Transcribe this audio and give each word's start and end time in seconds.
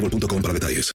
boostmobile.com 0.00 0.42
para 0.42 0.54
detalles. 0.54 0.92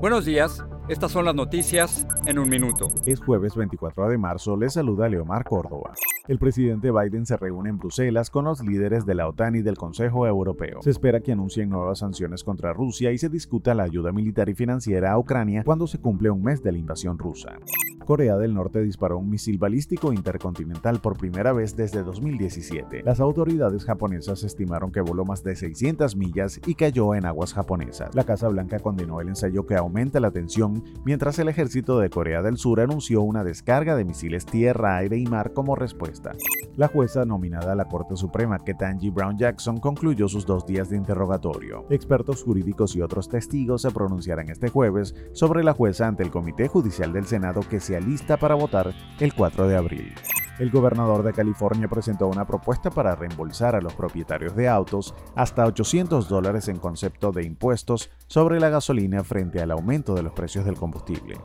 Buenos 0.00 0.24
días. 0.24 0.64
Estas 0.88 1.12
son 1.12 1.26
las 1.26 1.34
noticias 1.34 2.06
en 2.24 2.38
un 2.38 2.48
minuto. 2.48 2.88
Es 3.04 3.20
jueves 3.20 3.54
24 3.54 4.08
de 4.08 4.16
marzo, 4.16 4.56
les 4.56 4.72
saluda 4.72 5.06
Leomar 5.08 5.44
Córdoba. 5.44 5.92
El 6.26 6.38
presidente 6.38 6.90
Biden 6.90 7.26
se 7.26 7.36
reúne 7.36 7.68
en 7.68 7.78
Bruselas 7.78 8.30
con 8.30 8.46
los 8.46 8.60
líderes 8.62 9.04
de 9.04 9.14
la 9.14 9.28
OTAN 9.28 9.56
y 9.56 9.62
del 9.62 9.76
Consejo 9.76 10.26
Europeo. 10.26 10.80
Se 10.80 10.90
espera 10.90 11.20
que 11.20 11.32
anuncien 11.32 11.68
nuevas 11.68 11.98
sanciones 11.98 12.42
contra 12.42 12.72
Rusia 12.72 13.12
y 13.12 13.18
se 13.18 13.28
discuta 13.28 13.74
la 13.74 13.82
ayuda 13.82 14.12
militar 14.12 14.48
y 14.48 14.54
financiera 14.54 15.12
a 15.12 15.18
Ucrania 15.18 15.62
cuando 15.64 15.86
se 15.86 15.98
cumple 15.98 16.30
un 16.30 16.42
mes 16.42 16.62
de 16.62 16.72
la 16.72 16.78
invasión 16.78 17.18
rusa. 17.18 17.58
Corea 18.08 18.38
del 18.38 18.54
Norte 18.54 18.80
disparó 18.80 19.18
un 19.18 19.28
misil 19.28 19.58
balístico 19.58 20.14
intercontinental 20.14 20.98
por 20.98 21.18
primera 21.18 21.52
vez 21.52 21.76
desde 21.76 22.02
2017. 22.02 23.02
Las 23.02 23.20
autoridades 23.20 23.84
japonesas 23.84 24.44
estimaron 24.44 24.90
que 24.92 25.02
voló 25.02 25.26
más 25.26 25.44
de 25.44 25.54
600 25.54 26.16
millas 26.16 26.58
y 26.64 26.74
cayó 26.74 27.14
en 27.14 27.26
aguas 27.26 27.52
japonesas. 27.52 28.14
La 28.14 28.24
Casa 28.24 28.48
Blanca 28.48 28.78
condenó 28.78 29.20
el 29.20 29.28
ensayo 29.28 29.66
que 29.66 29.76
aumenta 29.76 30.20
la 30.20 30.30
tensión, 30.30 30.84
mientras 31.04 31.38
el 31.38 31.50
ejército 31.50 31.98
de 31.98 32.08
Corea 32.08 32.40
del 32.40 32.56
Sur 32.56 32.80
anunció 32.80 33.20
una 33.20 33.44
descarga 33.44 33.94
de 33.94 34.06
misiles 34.06 34.46
tierra, 34.46 34.96
aire 34.96 35.18
y 35.18 35.26
mar 35.26 35.52
como 35.52 35.76
respuesta. 35.76 36.32
La 36.78 36.88
jueza 36.88 37.26
nominada 37.26 37.72
a 37.72 37.74
la 37.74 37.88
Corte 37.88 38.16
Suprema, 38.16 38.60
Ketanji 38.60 39.10
Brown 39.10 39.36
Jackson, 39.36 39.80
concluyó 39.80 40.28
sus 40.28 40.46
dos 40.46 40.64
días 40.64 40.88
de 40.88 40.96
interrogatorio. 40.96 41.84
Expertos 41.90 42.42
jurídicos 42.44 42.96
y 42.96 43.02
otros 43.02 43.28
testigos 43.28 43.82
se 43.82 43.90
pronunciarán 43.90 44.48
este 44.48 44.68
jueves 44.70 45.14
sobre 45.32 45.62
la 45.62 45.74
jueza 45.74 46.06
ante 46.06 46.22
el 46.22 46.30
Comité 46.30 46.68
Judicial 46.68 47.12
del 47.12 47.26
Senado 47.26 47.62
que 47.68 47.80
se 47.80 47.97
lista 48.00 48.36
para 48.36 48.54
votar 48.54 48.94
el 49.20 49.34
4 49.34 49.68
de 49.68 49.76
abril. 49.76 50.14
El 50.58 50.70
gobernador 50.70 51.22
de 51.22 51.32
California 51.32 51.86
presentó 51.88 52.26
una 52.26 52.46
propuesta 52.46 52.90
para 52.90 53.14
reembolsar 53.14 53.76
a 53.76 53.80
los 53.80 53.94
propietarios 53.94 54.56
de 54.56 54.68
autos 54.68 55.14
hasta 55.36 55.64
800 55.64 56.28
dólares 56.28 56.68
en 56.68 56.78
concepto 56.78 57.30
de 57.30 57.44
impuestos 57.44 58.10
sobre 58.26 58.58
la 58.58 58.68
gasolina 58.68 59.22
frente 59.22 59.60
al 59.60 59.70
aumento 59.70 60.14
de 60.14 60.24
los 60.24 60.32
precios 60.32 60.64
del 60.64 60.74
combustible. 60.74 61.36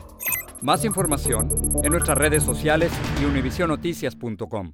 Más 0.61 0.83
información 0.83 1.49
en 1.83 1.91
nuestras 1.91 2.17
redes 2.17 2.41
sociales 2.41 2.91
y 3.21 3.25
univisionoticias.com. 3.25 4.73